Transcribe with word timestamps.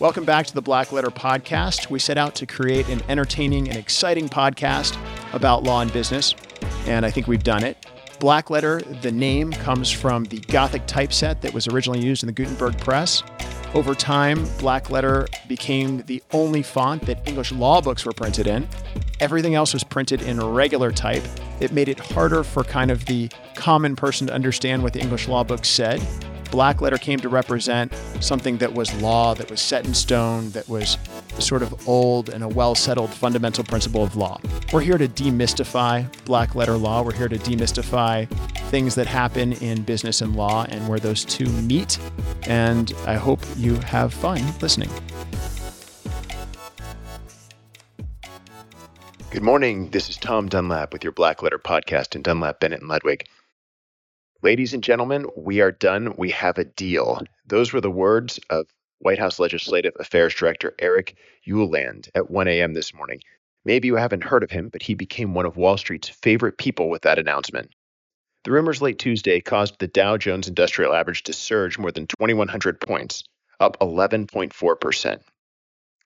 Welcome 0.00 0.24
back 0.24 0.46
to 0.46 0.54
the 0.54 0.62
Black 0.62 0.92
Letter 0.92 1.10
Podcast. 1.10 1.90
We 1.90 1.98
set 1.98 2.16
out 2.16 2.34
to 2.36 2.46
create 2.46 2.88
an 2.88 3.02
entertaining 3.10 3.68
and 3.68 3.76
exciting 3.76 4.30
podcast 4.30 4.96
about 5.34 5.62
law 5.62 5.82
and 5.82 5.92
business, 5.92 6.34
and 6.86 7.04
I 7.04 7.10
think 7.10 7.26
we've 7.26 7.42
done 7.42 7.62
it. 7.62 7.76
Black 8.18 8.48
Letter, 8.48 8.80
the 9.02 9.12
name, 9.12 9.52
comes 9.52 9.90
from 9.90 10.24
the 10.24 10.38
Gothic 10.38 10.86
typeset 10.86 11.42
that 11.42 11.52
was 11.52 11.68
originally 11.68 12.00
used 12.00 12.22
in 12.22 12.28
the 12.28 12.32
Gutenberg 12.32 12.78
press. 12.78 13.22
Over 13.74 13.94
time, 13.94 14.46
Black 14.58 14.88
Letter 14.88 15.26
became 15.48 16.02
the 16.06 16.22
only 16.32 16.62
font 16.62 17.04
that 17.04 17.28
English 17.28 17.52
law 17.52 17.82
books 17.82 18.06
were 18.06 18.12
printed 18.12 18.46
in. 18.46 18.66
Everything 19.20 19.54
else 19.54 19.74
was 19.74 19.84
printed 19.84 20.22
in 20.22 20.40
regular 20.40 20.90
type. 20.90 21.22
It 21.60 21.72
made 21.72 21.90
it 21.90 22.00
harder 22.00 22.42
for 22.42 22.64
kind 22.64 22.90
of 22.90 23.04
the 23.04 23.30
common 23.54 23.96
person 23.96 24.28
to 24.28 24.32
understand 24.32 24.82
what 24.82 24.94
the 24.94 25.00
English 25.00 25.28
law 25.28 25.44
book 25.44 25.66
said 25.66 26.00
black 26.50 26.80
letter 26.80 26.98
came 26.98 27.18
to 27.20 27.28
represent 27.28 27.92
something 28.20 28.58
that 28.58 28.72
was 28.72 28.92
law, 29.00 29.34
that 29.34 29.50
was 29.50 29.60
set 29.60 29.86
in 29.86 29.94
stone, 29.94 30.50
that 30.50 30.68
was 30.68 30.98
sort 31.38 31.62
of 31.62 31.88
old 31.88 32.28
and 32.28 32.42
a 32.42 32.48
well 32.48 32.74
settled 32.74 33.10
fundamental 33.10 33.64
principle 33.64 34.02
of 34.02 34.16
law. 34.16 34.40
We're 34.72 34.80
here 34.80 34.98
to 34.98 35.08
demystify 35.08 36.06
black 36.24 36.54
letter 36.54 36.76
law. 36.76 37.02
We're 37.02 37.14
here 37.14 37.28
to 37.28 37.38
demystify 37.38 38.28
things 38.70 38.94
that 38.96 39.06
happen 39.06 39.52
in 39.54 39.82
business 39.82 40.20
and 40.20 40.36
law 40.36 40.66
and 40.68 40.86
where 40.88 40.98
those 40.98 41.24
two 41.24 41.46
meet. 41.46 41.98
And 42.42 42.92
I 43.06 43.14
hope 43.14 43.40
you 43.56 43.76
have 43.76 44.12
fun 44.12 44.42
listening. 44.60 44.90
Good 49.30 49.42
morning. 49.42 49.90
This 49.90 50.08
is 50.08 50.16
Tom 50.16 50.48
Dunlap 50.48 50.92
with 50.92 51.04
your 51.04 51.12
Black 51.12 51.40
Letter 51.40 51.58
podcast 51.58 52.16
in 52.16 52.22
Dunlap, 52.22 52.58
Bennett, 52.58 52.80
and 52.80 52.88
Ludwig. 52.88 53.28
Ladies 54.42 54.72
and 54.72 54.82
gentlemen, 54.82 55.26
we 55.36 55.60
are 55.60 55.70
done. 55.70 56.14
We 56.16 56.30
have 56.30 56.56
a 56.56 56.64
deal. 56.64 57.20
Those 57.44 57.74
were 57.74 57.82
the 57.82 57.90
words 57.90 58.40
of 58.48 58.66
White 58.98 59.18
House 59.18 59.38
Legislative 59.38 59.92
Affairs 60.00 60.34
Director 60.34 60.74
Eric 60.78 61.18
Ueland 61.46 62.08
at 62.14 62.30
1 62.30 62.48
a.m. 62.48 62.72
this 62.72 62.94
morning. 62.94 63.20
Maybe 63.66 63.88
you 63.88 63.96
haven't 63.96 64.24
heard 64.24 64.42
of 64.42 64.50
him, 64.50 64.70
but 64.70 64.82
he 64.82 64.94
became 64.94 65.34
one 65.34 65.44
of 65.44 65.58
Wall 65.58 65.76
Street's 65.76 66.08
favorite 66.08 66.56
people 66.56 66.88
with 66.88 67.02
that 67.02 67.18
announcement. 67.18 67.74
The 68.44 68.52
rumors 68.52 68.80
late 68.80 68.98
Tuesday 68.98 69.42
caused 69.42 69.78
the 69.78 69.88
Dow 69.88 70.16
Jones 70.16 70.48
Industrial 70.48 70.94
Average 70.94 71.24
to 71.24 71.34
surge 71.34 71.78
more 71.78 71.92
than 71.92 72.06
2,100 72.06 72.80
points, 72.80 73.24
up 73.60 73.78
11.4%. 73.80 75.20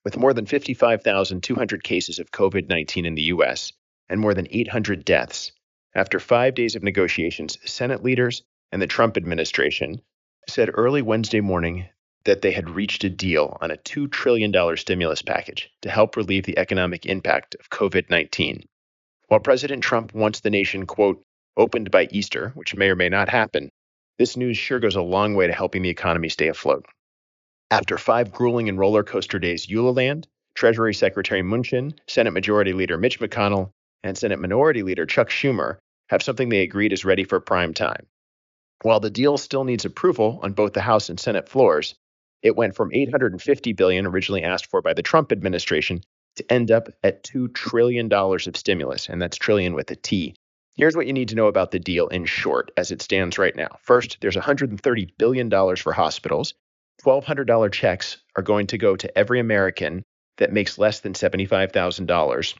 With 0.05 0.17
more 0.17 0.35
than 0.35 0.47
55,200 0.47 1.85
cases 1.85 2.19
of 2.19 2.33
COVID 2.33 2.69
19 2.69 3.07
in 3.07 3.15
the 3.15 3.23
U.S. 3.23 3.73
and 4.09 4.21
more 4.21 4.35
than 4.35 4.49
800 4.51 5.05
deaths, 5.05 5.53
after 5.95 6.19
five 6.19 6.55
days 6.55 6.75
of 6.75 6.83
negotiations, 6.83 7.59
Senate 7.65 8.03
leaders 8.03 8.43
and 8.73 8.83
the 8.83 8.87
Trump 8.87 9.17
administration 9.17 10.03
said 10.49 10.71
early 10.75 11.03
Wednesday 11.03 11.41
morning 11.41 11.89
that 12.25 12.43
they 12.43 12.51
had 12.51 12.71
reached 12.71 13.05
a 13.05 13.11
deal 13.11 13.57
on 13.61 13.71
a 13.71 13.77
$2 13.77 14.11
trillion 14.11 14.77
stimulus 14.77 15.23
package 15.23 15.71
to 15.83 15.91
help 15.91 16.17
relieve 16.17 16.45
the 16.45 16.59
economic 16.59 17.07
impact 17.07 17.55
of 17.61 17.71
COVID 17.71 18.11
19. 18.11 18.65
While 19.29 19.41
President 19.41 19.83
Trump 19.85 20.15
wants 20.15 20.41
the 20.41 20.51
nation, 20.51 20.87
quote, 20.87 21.23
opened 21.57 21.91
by 21.91 22.09
Easter, 22.11 22.51
which 22.55 22.75
may 22.75 22.89
or 22.89 22.97
may 22.97 23.09
not 23.09 23.29
happen, 23.29 23.71
this 24.19 24.37
news 24.37 24.57
sure 24.57 24.81
goes 24.81 24.97
a 24.97 25.03
long 25.03 25.35
way 25.35 25.47
to 25.47 25.53
helping 25.53 25.83
the 25.83 25.91
economy 25.91 26.29
stay 26.29 26.49
afloat. 26.49 26.87
After 27.71 27.99
five 27.99 28.33
grueling 28.33 28.69
and 28.69 28.79
roller 28.79 29.03
coaster 29.03 29.39
days, 29.39 29.67
Ueland, 29.67 30.25
Treasury 30.55 30.95
Secretary 30.95 31.43
Mnuchin, 31.43 31.97
Senate 32.07 32.33
Majority 32.33 32.73
Leader 32.73 32.99
Mitch 32.99 33.21
McConnell, 33.21 33.71
and 34.03 34.17
Senate 34.17 34.39
Minority 34.39 34.83
Leader 34.83 35.07
Chuck 35.07 35.31
Schumer 35.31 35.79
have 36.15 36.23
something 36.23 36.49
they 36.49 36.63
agreed 36.63 36.93
is 36.93 37.05
ready 37.05 37.25
for 37.25 37.41
prime 37.41 37.75
time. 37.75 38.07
While 38.83 39.01
the 39.01 39.11
deal 39.11 39.37
still 39.37 39.65
needs 39.65 39.85
approval 39.85 40.39
on 40.43 40.53
both 40.53 40.73
the 40.73 40.81
House 40.81 41.09
and 41.09 41.19
Senate 41.19 41.49
floors, 41.49 41.97
it 42.41 42.55
went 42.55 42.77
from 42.77 42.95
850 42.95 43.73
billion 43.73 44.07
originally 44.07 44.45
asked 44.45 44.71
for 44.71 44.81
by 44.81 44.95
the 44.95 45.03
Trump 45.03 45.33
administration 45.33 46.03
to 46.37 46.53
end 46.53 46.71
up 46.71 46.89
at 47.03 47.25
2 47.25 47.49
trillion 47.49 48.09
dollars 48.09 48.47
of 48.47 48.57
stimulus, 48.57 49.09
and 49.09 49.21
that's 49.21 49.37
trillion 49.37 49.75
with 49.75 49.91
a 49.91 49.97
T. 49.97 50.37
Here's 50.77 50.95
what 50.95 51.09
you 51.09 51.13
need 51.13 51.31
to 51.31 51.35
know 51.35 51.49
about 51.49 51.73
the 51.73 51.81
deal 51.81 52.07
in 52.07 52.27
short 52.27 52.71
as 52.77 52.93
it 52.93 53.03
stands 53.03 53.37
right 53.37 53.57
now. 53.57 53.79
First, 53.83 54.19
there's 54.21 54.37
130 54.37 55.15
billion 55.19 55.49
dollars 55.49 55.81
for 55.81 55.93
hospitals. 55.93 56.55
$1200 57.05 57.73
checks 57.73 58.19
are 58.37 58.43
going 58.43 58.69
to 58.69 58.79
go 58.79 58.95
to 58.95 59.19
every 59.19 59.41
American 59.41 60.05
that 60.39 60.53
makes 60.53 60.79
less 60.79 61.01
than 61.01 61.13
$75,000 61.13 62.55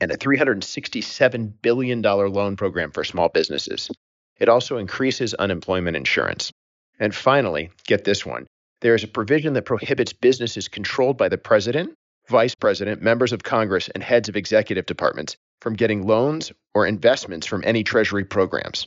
and 0.00 0.10
a 0.10 0.16
$367 0.16 1.52
billion 1.62 2.02
loan 2.02 2.56
program 2.56 2.90
for 2.90 3.04
small 3.04 3.28
businesses. 3.28 3.90
It 4.38 4.48
also 4.48 4.76
increases 4.76 5.34
unemployment 5.34 5.96
insurance. 5.96 6.52
And 6.98 7.14
finally, 7.14 7.70
get 7.86 8.04
this 8.04 8.24
one 8.24 8.46
there 8.80 8.94
is 8.94 9.04
a 9.04 9.08
provision 9.08 9.54
that 9.54 9.62
prohibits 9.62 10.12
businesses 10.12 10.68
controlled 10.68 11.16
by 11.16 11.28
the 11.28 11.38
president, 11.38 11.94
vice 12.28 12.54
president, 12.54 13.02
members 13.02 13.32
of 13.32 13.42
Congress, 13.42 13.88
and 13.88 14.02
heads 14.02 14.28
of 14.28 14.36
executive 14.36 14.86
departments 14.86 15.36
from 15.60 15.74
getting 15.74 16.06
loans 16.06 16.52
or 16.74 16.86
investments 16.86 17.46
from 17.46 17.62
any 17.64 17.82
Treasury 17.82 18.24
programs. 18.24 18.86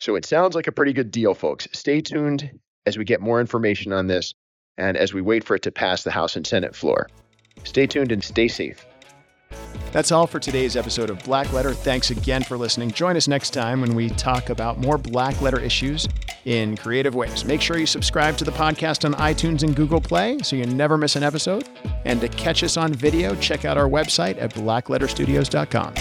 So 0.00 0.16
it 0.16 0.26
sounds 0.26 0.54
like 0.54 0.66
a 0.66 0.72
pretty 0.72 0.92
good 0.92 1.10
deal, 1.10 1.34
folks. 1.34 1.66
Stay 1.72 2.02
tuned 2.02 2.60
as 2.84 2.98
we 2.98 3.04
get 3.04 3.20
more 3.20 3.40
information 3.40 3.92
on 3.92 4.06
this 4.06 4.34
and 4.76 4.96
as 4.96 5.14
we 5.14 5.22
wait 5.22 5.42
for 5.44 5.56
it 5.56 5.62
to 5.62 5.72
pass 5.72 6.04
the 6.04 6.10
House 6.10 6.36
and 6.36 6.46
Senate 6.46 6.76
floor. 6.76 7.08
Stay 7.64 7.86
tuned 7.86 8.12
and 8.12 8.22
stay 8.22 8.48
safe. 8.48 8.86
That's 9.96 10.12
all 10.12 10.26
for 10.26 10.38
today's 10.38 10.76
episode 10.76 11.08
of 11.08 11.18
Black 11.20 11.50
Letter. 11.54 11.72
Thanks 11.72 12.10
again 12.10 12.42
for 12.42 12.58
listening. 12.58 12.90
Join 12.90 13.16
us 13.16 13.28
next 13.28 13.54
time 13.54 13.80
when 13.80 13.94
we 13.94 14.10
talk 14.10 14.50
about 14.50 14.76
more 14.76 14.98
Black 14.98 15.40
Letter 15.40 15.58
issues 15.58 16.06
in 16.44 16.76
creative 16.76 17.14
ways. 17.14 17.46
Make 17.46 17.62
sure 17.62 17.78
you 17.78 17.86
subscribe 17.86 18.36
to 18.36 18.44
the 18.44 18.50
podcast 18.50 19.06
on 19.06 19.14
iTunes 19.14 19.62
and 19.62 19.74
Google 19.74 20.02
Play 20.02 20.36
so 20.42 20.54
you 20.54 20.66
never 20.66 20.98
miss 20.98 21.16
an 21.16 21.22
episode. 21.22 21.66
And 22.04 22.20
to 22.20 22.28
catch 22.28 22.62
us 22.62 22.76
on 22.76 22.92
video, 22.92 23.34
check 23.36 23.64
out 23.64 23.78
our 23.78 23.88
website 23.88 24.36
at 24.38 24.52
blackletterstudios.com. 24.52 25.94